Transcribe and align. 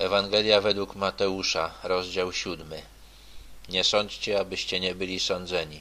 Ewangelia 0.00 0.60
według 0.60 0.94
Mateusza, 0.94 1.74
rozdział 1.82 2.32
siódmy. 2.32 2.82
Nie 3.68 3.84
sądźcie, 3.84 4.40
abyście 4.40 4.80
nie 4.80 4.94
byli 4.94 5.20
sądzeni. 5.20 5.80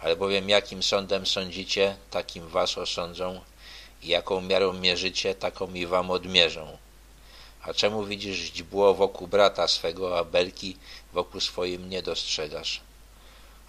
Albowiem 0.00 0.48
jakim 0.48 0.82
sądem 0.82 1.26
sądzicie, 1.26 1.96
takim 2.10 2.48
was 2.48 2.78
osądzą 2.78 3.40
i 4.02 4.08
jaką 4.08 4.40
miarą 4.40 4.72
mierzycie, 4.72 5.34
taką 5.34 5.74
i 5.74 5.86
wam 5.86 6.10
odmierzą. 6.10 6.78
A 7.62 7.74
czemu 7.74 8.04
widzisz 8.04 8.36
źdźbło 8.36 8.94
wokół 8.94 9.28
brata 9.28 9.68
swego, 9.68 10.18
a 10.18 10.24
belki 10.24 10.76
wokół 11.12 11.40
swoim 11.40 11.88
nie 11.90 12.02
dostrzegasz? 12.02 12.80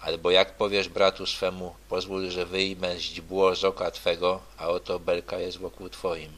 Albo 0.00 0.30
jak 0.30 0.56
powiesz 0.56 0.88
bratu 0.88 1.26
swemu, 1.26 1.74
pozwól, 1.88 2.30
że 2.30 2.46
wyjmę 2.46 3.00
źdźbło 3.00 3.56
z 3.56 3.64
oka 3.64 3.90
twego, 3.90 4.40
a 4.58 4.68
oto 4.68 4.98
belka 4.98 5.38
jest 5.38 5.58
wokół 5.58 5.88
twoim. 5.88 6.32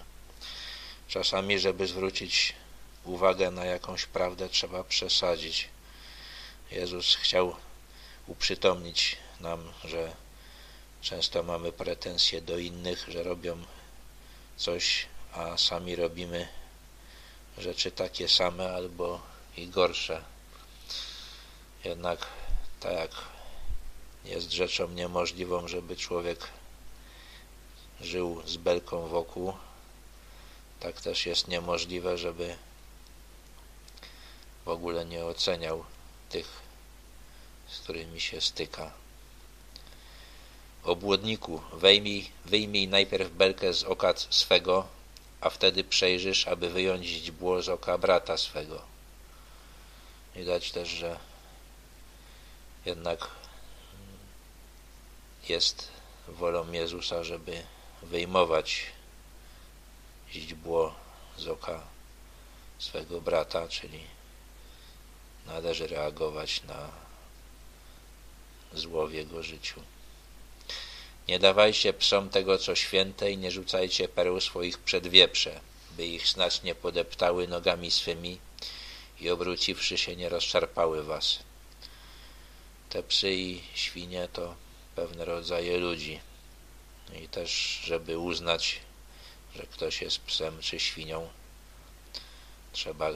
Czasami, 1.08 1.58
żeby 1.58 1.86
zwrócić 1.86 2.54
uwagę 3.06 3.50
na 3.50 3.64
jakąś 3.64 4.06
prawdę, 4.06 4.48
trzeba 4.48 4.84
przesadzić. 4.84 5.68
Jezus 6.70 7.14
chciał 7.14 7.56
uprzytomnić 8.26 9.16
nam, 9.40 9.72
że 9.84 10.12
często 11.02 11.42
mamy 11.42 11.72
pretensje 11.72 12.40
do 12.40 12.58
innych, 12.58 13.04
że 13.08 13.22
robią 13.22 13.62
coś, 14.56 15.06
a 15.32 15.58
sami 15.58 15.96
robimy 15.96 16.48
rzeczy 17.58 17.90
takie 17.90 18.28
same 18.28 18.72
albo 18.72 19.20
i 19.56 19.68
gorsze. 19.68 20.22
Jednak 21.84 22.26
tak 22.80 23.10
jest 24.24 24.52
rzeczą 24.52 24.88
niemożliwą, 24.88 25.68
żeby 25.68 25.96
człowiek 25.96 26.48
żył 28.00 28.42
z 28.46 28.56
belką 28.56 29.08
wokół, 29.08 29.52
tak 30.80 31.00
też 31.00 31.26
jest 31.26 31.48
niemożliwe, 31.48 32.18
żeby 32.18 32.56
w 34.66 34.68
ogóle 34.68 35.04
nie 35.04 35.24
oceniał 35.24 35.84
tych, 36.28 36.62
z 37.68 37.78
którymi 37.78 38.20
się 38.20 38.40
styka. 38.40 38.92
Obłudniku, 40.84 41.62
wyjmij, 41.72 42.30
wyjmij 42.44 42.88
najpierw 42.88 43.30
belkę 43.30 43.74
z 43.74 43.84
oka 43.84 44.14
swego, 44.16 44.86
a 45.40 45.50
wtedy 45.50 45.84
przejrzysz, 45.84 46.48
aby 46.48 46.70
wyjąć 46.70 47.06
źdźbło 47.06 47.62
z 47.62 47.68
oka 47.68 47.98
brata 47.98 48.36
swego. 48.36 48.82
Widać 50.34 50.70
też, 50.70 50.88
że 50.88 51.18
jednak 52.84 53.30
jest 55.48 55.88
wolą 56.28 56.72
Jezusa, 56.72 57.24
żeby 57.24 57.62
wyjmować 58.02 58.86
źdźbło 60.30 60.94
z 61.36 61.48
oka 61.48 61.80
swego 62.78 63.20
brata, 63.20 63.68
czyli 63.68 64.15
należy 65.46 65.86
reagować 65.86 66.62
na 66.62 66.90
zło 68.74 69.06
w 69.06 69.12
jego 69.12 69.42
życiu. 69.42 69.80
Nie 71.28 71.38
dawajcie 71.38 71.92
psom 71.92 72.30
tego, 72.30 72.58
co 72.58 72.74
święte 72.74 73.30
i 73.30 73.38
nie 73.38 73.50
rzucajcie 73.50 74.08
pereł 74.08 74.40
swoich 74.40 74.78
przed 74.78 75.06
wieprze, 75.06 75.60
by 75.96 76.06
ich 76.06 76.28
snać 76.28 76.62
nie 76.62 76.74
podeptały 76.74 77.48
nogami 77.48 77.90
swymi 77.90 78.38
i 79.20 79.30
obróciwszy 79.30 79.98
się 79.98 80.16
nie 80.16 80.28
rozszarpały 80.28 81.02
was. 81.02 81.38
Te 82.90 83.02
psy 83.02 83.34
i 83.34 83.62
świnie 83.74 84.28
to 84.32 84.54
pewne 84.96 85.24
rodzaje 85.24 85.78
ludzi. 85.78 86.20
I 87.22 87.28
też, 87.28 87.80
żeby 87.84 88.18
uznać, 88.18 88.80
że 89.56 89.62
ktoś 89.62 90.02
jest 90.02 90.18
psem 90.20 90.60
czy 90.60 90.80
świnią, 90.80 91.28
trzeba 92.72 93.10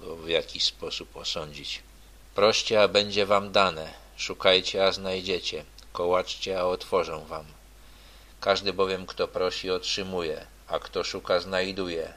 go 0.00 0.16
w 0.16 0.28
jakiś 0.28 0.64
sposób 0.64 1.16
osądzić. 1.16 1.82
Proście, 2.34 2.82
a 2.82 2.88
będzie 2.88 3.26
wam 3.26 3.52
dane, 3.52 3.94
szukajcie, 4.16 4.86
a 4.86 4.92
znajdziecie, 4.92 5.64
kołaczcie, 5.92 6.60
a 6.60 6.64
otworzą 6.64 7.24
wam. 7.24 7.44
Każdy 8.40 8.72
bowiem, 8.72 9.06
kto 9.06 9.28
prosi, 9.28 9.70
otrzymuje, 9.70 10.46
a 10.68 10.78
kto 10.78 11.04
szuka, 11.04 11.40
znajduje, 11.40 12.12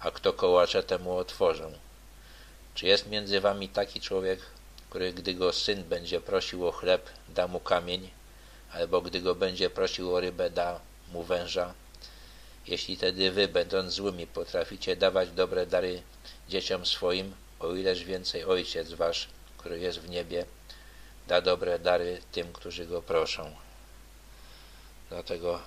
a 0.00 0.10
kto 0.10 0.32
kołacze, 0.32 0.82
temu 0.82 1.16
otworzą. 1.16 1.72
Czy 2.74 2.86
jest 2.86 3.06
między 3.06 3.40
wami 3.40 3.68
taki 3.68 4.00
człowiek, 4.00 4.40
który, 4.90 5.12
gdy 5.12 5.34
go 5.34 5.52
syn 5.52 5.84
będzie 5.84 6.20
prosił 6.20 6.68
o 6.68 6.72
chleb, 6.72 7.10
da 7.28 7.48
mu 7.48 7.60
kamień, 7.60 8.10
albo 8.72 9.00
gdy 9.00 9.20
go 9.20 9.34
będzie 9.34 9.70
prosił 9.70 10.14
o 10.14 10.20
rybę, 10.20 10.50
da 10.50 10.80
mu 11.12 11.22
węża? 11.22 11.74
Jeśli 12.68 12.96
tedy 12.96 13.30
wy, 13.30 13.48
będąc 13.48 13.92
złymi, 13.92 14.26
potraficie 14.26 14.96
dawać 14.96 15.30
dobre 15.30 15.66
dary 15.66 16.02
dzieciom 16.48 16.86
swoim, 16.86 17.34
o 17.60 17.74
ileż 17.74 18.04
więcej 18.04 18.44
Ojciec 18.44 18.92
wasz, 18.92 19.28
który 19.58 19.78
jest 19.78 20.00
w 20.00 20.08
niebie, 20.08 20.46
da 21.28 21.40
dobre 21.40 21.78
dary 21.78 22.22
tym, 22.32 22.52
którzy 22.52 22.86
go 22.86 23.02
proszą. 23.02 23.54
Dlatego 25.08 25.60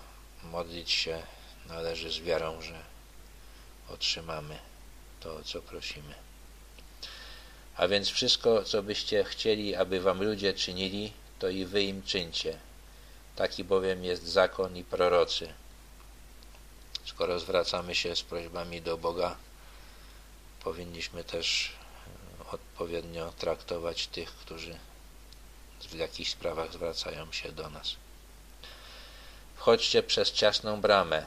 modlić 0.44 0.91
się 0.91 1.22
należy 1.67 2.11
z 2.11 2.19
wiarą, 2.19 2.61
że 2.61 2.84
otrzymamy 3.90 4.59
to, 5.19 5.35
o 5.35 5.44
co 5.44 5.61
prosimy. 5.61 6.16
A 7.75 7.88
więc 7.88 8.09
wszystko, 8.09 8.63
co 8.63 8.84
byście 8.84 9.23
chcieli, 9.23 9.75
aby 9.75 10.00
wam 10.00 10.23
ludzie 10.23 10.53
czynili, 10.53 11.13
to 11.40 11.50
i 11.50 11.66
wy 11.66 11.84
im 11.84 12.03
czyńcie. 12.03 12.57
Taki 13.35 13.63
bowiem 13.63 14.03
jest 14.03 14.23
zakon 14.23 14.78
i 14.78 14.84
prorocy. 14.84 15.53
Skoro 17.06 17.39
zwracamy 17.39 17.95
się 17.95 18.16
z 18.16 18.22
prośbami 18.22 18.81
do 18.81 18.97
Boga, 18.97 19.35
powinniśmy 20.63 21.23
też 21.23 21.72
odpowiednio 22.51 23.34
traktować 23.38 24.07
tych, 24.07 24.31
którzy 24.31 24.78
w 25.81 25.94
jakichś 25.94 26.31
sprawach 26.31 26.73
zwracają 26.73 27.31
się 27.31 27.51
do 27.51 27.69
nas. 27.69 27.95
Wchodźcie 29.56 30.03
przez 30.03 30.31
ciasną 30.31 30.81
bramę, 30.81 31.25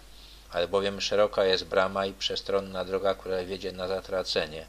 albowiem 0.51 1.01
szeroka 1.01 1.45
jest 1.45 1.65
brama 1.65 2.07
i 2.07 2.13
przestronna 2.13 2.85
droga, 2.85 3.15
która 3.15 3.45
wiedzie 3.45 3.73
na 3.73 3.89
zatracenie, 3.89 4.67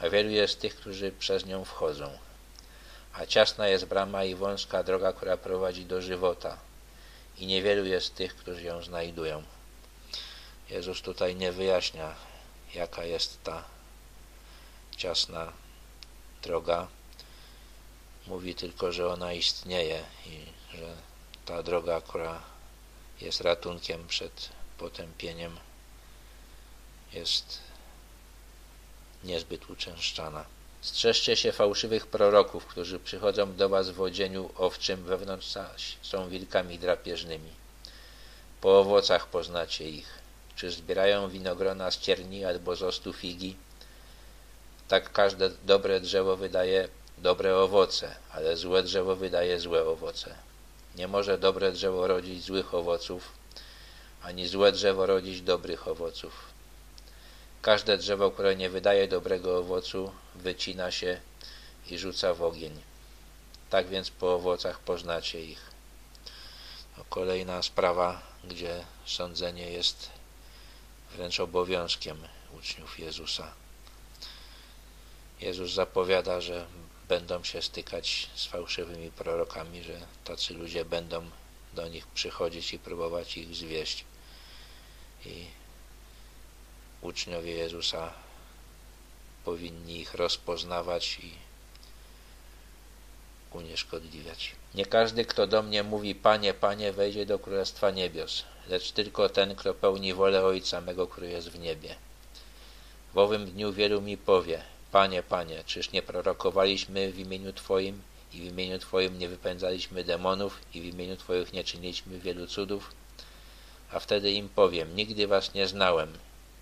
a 0.00 0.08
wielu 0.08 0.30
jest 0.30 0.60
tych, 0.60 0.76
którzy 0.76 1.12
przez 1.12 1.46
nią 1.46 1.64
wchodzą. 1.64 2.18
A 3.14 3.26
ciasna 3.26 3.68
jest 3.68 3.84
brama 3.84 4.24
i 4.24 4.34
wąska 4.34 4.82
droga, 4.82 5.12
która 5.12 5.36
prowadzi 5.36 5.84
do 5.84 6.02
żywota, 6.02 6.58
i 7.38 7.46
niewielu 7.46 7.84
jest 7.84 8.14
tych, 8.14 8.36
którzy 8.36 8.62
ją 8.62 8.82
znajdują. 8.82 9.42
Jezus 10.70 11.02
tutaj 11.02 11.36
nie 11.36 11.52
wyjaśnia, 11.52 12.14
jaka 12.74 13.04
jest 13.04 13.42
ta 13.42 13.64
ciasna 14.96 15.52
droga. 16.42 16.88
Mówi 18.26 18.54
tylko, 18.54 18.92
że 18.92 19.08
ona 19.12 19.32
istnieje 19.32 20.04
i 20.26 20.46
że 20.76 20.96
ta 21.44 21.62
droga, 21.62 22.00
która 22.00 22.42
jest 23.20 23.40
ratunkiem 23.40 24.08
przed 24.08 24.48
potępieniem, 24.78 25.56
jest 27.12 27.58
niezbyt 29.24 29.70
uczęszczana. 29.70 30.44
Strzeżcie 30.80 31.36
się 31.36 31.52
fałszywych 31.52 32.06
proroków, 32.06 32.66
którzy 32.66 32.98
przychodzą 32.98 33.54
do 33.54 33.68
was 33.68 33.90
w 33.90 34.00
odzieniu 34.00 34.50
owczym, 34.56 35.04
wewnątrz 35.04 35.54
są 36.02 36.28
wilkami 36.28 36.78
drapieżnymi. 36.78 37.50
Po 38.60 38.80
owocach 38.80 39.26
poznacie 39.26 39.90
ich. 39.90 40.25
Czy 40.56 40.70
zbierają 40.70 41.28
winogrona 41.28 41.90
z 41.90 41.98
cierni 41.98 42.44
albo 42.44 42.76
z 42.76 42.82
ostu 42.82 43.12
figi? 43.12 43.56
Tak 44.88 45.12
każde 45.12 45.50
dobre 45.64 46.00
drzewo 46.00 46.36
wydaje 46.36 46.88
dobre 47.18 47.56
owoce, 47.56 48.16
ale 48.32 48.56
złe 48.56 48.82
drzewo 48.82 49.16
wydaje 49.16 49.60
złe 49.60 49.84
owoce. 49.84 50.34
Nie 50.96 51.08
może 51.08 51.38
dobre 51.38 51.72
drzewo 51.72 52.06
rodzić 52.06 52.44
złych 52.44 52.74
owoców, 52.74 53.32
ani 54.22 54.48
złe 54.48 54.72
drzewo 54.72 55.06
rodzić 55.06 55.42
dobrych 55.42 55.88
owoców. 55.88 56.32
Każde 57.62 57.98
drzewo, 57.98 58.30
które 58.30 58.56
nie 58.56 58.70
wydaje 58.70 59.08
dobrego 59.08 59.58
owocu, 59.58 60.12
wycina 60.34 60.90
się 60.90 61.20
i 61.90 61.98
rzuca 61.98 62.34
w 62.34 62.42
ogień. 62.42 62.80
Tak 63.70 63.86
więc 63.86 64.10
po 64.10 64.34
owocach 64.34 64.78
poznacie 64.80 65.44
ich. 65.44 65.70
No, 66.98 67.04
kolejna 67.10 67.62
sprawa, 67.62 68.22
gdzie 68.44 68.84
sądzenie 69.06 69.70
jest 69.70 70.15
wręcz 71.14 71.40
obowiązkiem 71.40 72.18
uczniów 72.58 72.98
Jezusa. 72.98 73.52
Jezus 75.40 75.72
zapowiada, 75.72 76.40
że 76.40 76.66
będą 77.08 77.44
się 77.44 77.62
stykać 77.62 78.30
z 78.34 78.46
fałszywymi 78.46 79.10
prorokami, 79.10 79.82
że 79.82 80.00
tacy 80.24 80.54
ludzie 80.54 80.84
będą 80.84 81.30
do 81.72 81.88
nich 81.88 82.06
przychodzić 82.06 82.72
i 82.72 82.78
próbować 82.78 83.36
ich 83.36 83.54
zwieść. 83.54 84.04
I 85.26 85.46
uczniowie 87.00 87.52
Jezusa 87.52 88.12
powinni 89.44 90.00
ich 90.00 90.14
rozpoznawać 90.14 91.18
i 91.22 91.32
unieszkodliwiać. 93.52 94.52
Nie 94.74 94.86
każdy, 94.86 95.24
kto 95.24 95.46
do 95.46 95.62
mnie 95.62 95.82
mówi 95.82 96.14
Panie, 96.14 96.54
Panie, 96.54 96.92
wejdzie 96.92 97.26
do 97.26 97.38
Królestwa 97.38 97.90
Niebios, 97.90 98.44
lecz 98.68 98.92
tylko 98.92 99.28
ten, 99.28 99.54
kto 99.54 99.74
pełni 99.74 100.14
wolę 100.14 100.44
Ojca 100.44 100.80
mego, 100.80 101.06
który 101.06 101.30
jest 101.30 101.48
w 101.48 101.58
niebie. 101.58 101.94
W 103.14 103.18
owym 103.18 103.46
dniu 103.46 103.72
wielu 103.72 104.00
mi 104.00 104.16
powie, 104.16 104.62
Panie, 104.92 105.22
Panie, 105.22 105.64
czyż 105.66 105.92
nie 105.92 106.02
prorokowaliśmy 106.02 107.12
w 107.12 107.18
imieniu 107.18 107.52
Twoim 107.52 108.02
i 108.34 108.40
w 108.40 108.44
imieniu 108.44 108.78
Twoim 108.78 109.18
nie 109.18 109.28
wypędzaliśmy 109.28 110.04
demonów 110.04 110.60
i 110.74 110.80
w 110.80 110.84
imieniu 110.84 111.16
Twoich 111.16 111.52
nie 111.52 111.64
czyniliśmy 111.64 112.18
wielu 112.18 112.46
cudów? 112.46 112.92
A 113.92 114.00
wtedy 114.00 114.30
im 114.30 114.48
powiem, 114.48 114.96
nigdy 114.96 115.26
was 115.26 115.54
nie 115.54 115.66
znałem, 115.66 116.12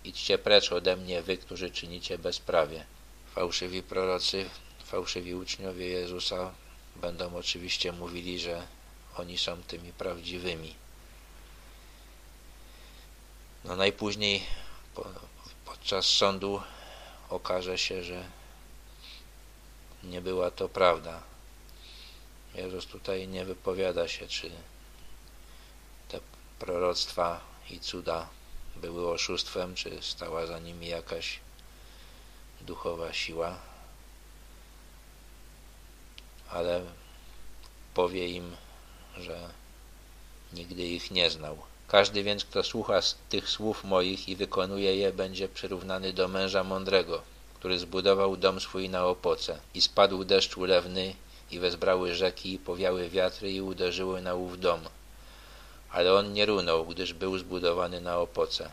idźcie 0.03 0.37
precz 0.37 0.71
ode 0.71 0.97
mnie, 0.97 1.21
wy, 1.21 1.37
którzy 1.37 1.69
czynicie 1.69 2.17
bezprawie. 2.17 2.85
Fałszywi 3.35 3.83
prorocy, 3.83 4.45
fałszywi 4.83 5.35
uczniowie 5.35 5.87
Jezusa 5.87 6.53
będą 6.95 7.35
oczywiście 7.35 7.91
mówili, 7.91 8.39
że 8.39 8.67
oni 9.17 9.37
są 9.37 9.63
tymi 9.63 9.93
prawdziwymi. 9.93 10.84
No 13.65 13.75
najpóźniej 13.75 14.43
po, 14.95 15.05
podczas 15.65 16.05
sądu 16.05 16.61
okaże 17.29 17.77
się, 17.77 18.03
że 18.03 18.29
nie 20.03 20.21
była 20.21 20.51
to 20.51 20.69
prawda. 20.69 21.21
Jezus 22.55 22.85
tutaj 22.85 23.27
nie 23.27 23.45
wypowiada 23.45 24.07
się, 24.07 24.27
czy 24.27 24.51
te 26.09 26.19
proroctwa 26.59 27.41
i 27.69 27.79
cuda 27.79 28.29
były 28.75 29.11
oszustwem, 29.11 29.75
czy 29.75 30.01
stała 30.01 30.45
za 30.45 30.59
nimi 30.59 30.87
jakaś 30.87 31.39
duchowa 32.61 33.13
siła, 33.13 33.57
ale 36.49 36.81
powie 37.93 38.27
im, 38.27 38.55
że 39.17 39.49
nigdy 40.53 40.83
ich 40.83 41.11
nie 41.11 41.29
znał. 41.29 41.74
Każdy 41.87 42.23
więc, 42.23 42.45
kto 42.45 42.63
słucha 42.63 42.99
tych 43.29 43.49
słów 43.49 43.83
moich 43.83 44.29
i 44.29 44.35
wykonuje 44.35 44.95
je, 44.95 45.13
będzie 45.13 45.47
przyrównany 45.49 46.13
do 46.13 46.27
męża 46.27 46.63
mądrego, 46.63 47.21
który 47.53 47.79
zbudował 47.79 48.37
dom 48.37 48.59
swój 48.59 48.89
na 48.89 49.05
opoce. 49.05 49.59
I 49.73 49.81
spadł 49.81 50.23
deszcz 50.23 50.57
ulewny, 50.57 51.15
i 51.51 51.59
wezbrały 51.59 52.15
rzeki, 52.15 52.53
i 52.53 52.59
powiały 52.59 53.09
wiatry, 53.09 53.51
i 53.51 53.61
uderzyły 53.61 54.21
na 54.21 54.35
ów 54.35 54.59
dom. 54.59 54.79
Ale 55.91 56.13
on 56.13 56.33
nie 56.33 56.45
runął, 56.45 56.85
gdyż 56.85 57.13
był 57.13 57.37
zbudowany 57.37 58.01
na 58.01 58.17
opoce. 58.17 58.71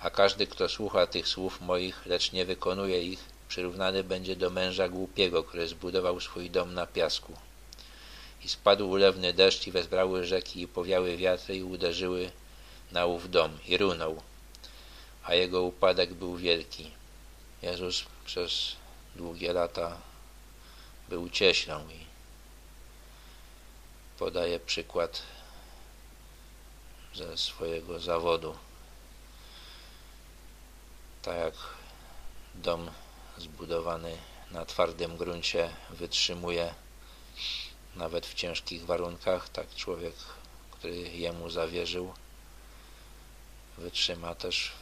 A 0.00 0.10
każdy, 0.10 0.46
kto 0.46 0.68
słucha 0.68 1.06
tych 1.06 1.28
słów 1.28 1.60
moich, 1.60 2.06
lecz 2.06 2.32
nie 2.32 2.44
wykonuje 2.44 3.02
ich, 3.02 3.24
przyrównany 3.48 4.04
będzie 4.04 4.36
do 4.36 4.50
męża 4.50 4.88
głupiego, 4.88 5.44
który 5.44 5.68
zbudował 5.68 6.20
swój 6.20 6.50
dom 6.50 6.74
na 6.74 6.86
piasku. 6.86 7.32
I 8.44 8.48
spadł 8.48 8.90
ulewny 8.90 9.32
deszcz, 9.32 9.66
i 9.66 9.72
wezbrały 9.72 10.24
rzeki, 10.24 10.60
i 10.62 10.68
powiały 10.68 11.16
wiatry, 11.16 11.56
i 11.56 11.62
uderzyły 11.62 12.30
na 12.92 13.06
ów 13.06 13.30
dom, 13.30 13.58
i 13.66 13.76
runął. 13.78 14.22
A 15.24 15.34
jego 15.34 15.62
upadek 15.62 16.14
był 16.14 16.36
wielki. 16.36 16.90
Jezus 17.62 18.04
przez 18.24 18.76
długie 19.16 19.52
lata 19.52 19.96
był 21.08 21.30
cieślą 21.30 21.88
i 21.88 22.06
podaje 24.18 24.60
przykład 24.60 25.22
ze 27.14 27.38
swojego 27.38 28.00
zawodu. 28.00 28.56
Tak 31.22 31.38
jak 31.38 31.54
dom 32.54 32.90
zbudowany 33.38 34.18
na 34.50 34.64
twardym 34.64 35.16
gruncie 35.16 35.70
wytrzymuje 35.90 36.74
nawet 37.96 38.26
w 38.26 38.34
ciężkich 38.34 38.86
warunkach, 38.86 39.48
tak 39.48 39.74
człowiek, 39.74 40.14
który 40.70 40.96
jemu 40.96 41.50
zawierzył, 41.50 42.14
wytrzyma 43.78 44.34
też 44.34 44.72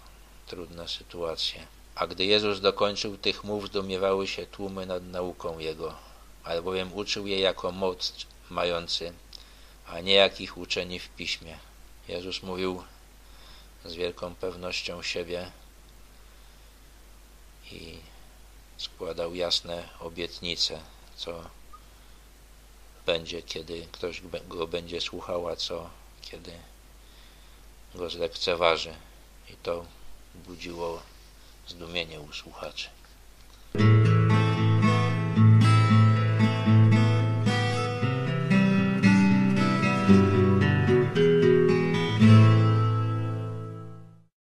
trudne 0.46 0.88
sytuacje. 0.88 1.66
A 1.94 2.06
gdy 2.06 2.24
Jezus 2.24 2.60
dokończył 2.60 3.16
tych 3.18 3.44
mów, 3.44 3.66
zdumiewały 3.66 4.26
się 4.26 4.46
tłumy 4.46 4.86
nad 4.86 5.04
nauką 5.04 5.58
Jego, 5.58 5.94
albowiem 6.44 6.92
uczył 6.92 7.26
je 7.26 7.40
jako 7.40 7.72
moc 7.72 8.26
mający, 8.50 9.12
a 9.86 10.00
nie 10.00 10.14
jakich 10.14 10.58
uczeni 10.58 10.98
w 10.98 11.08
piśmie. 11.08 11.58
Jezus 12.08 12.42
mówił 12.42 12.82
z 13.84 13.94
wielką 13.94 14.34
pewnością 14.34 15.02
siebie 15.02 15.50
i 17.72 17.98
składał 18.76 19.34
jasne 19.34 19.88
obietnice, 20.00 20.80
co 21.16 21.50
będzie, 23.06 23.42
kiedy 23.42 23.86
ktoś 23.92 24.22
go 24.48 24.66
będzie 24.66 25.00
słuchał, 25.00 25.48
a 25.48 25.56
co, 25.56 25.90
kiedy 26.22 26.52
go 27.94 28.10
zlekceważy. 28.10 28.94
I 29.50 29.56
to 29.56 29.84
budziło 30.34 31.02
zdumienie 31.68 32.20
u 32.20 32.32
słuchaczy. 32.32 32.88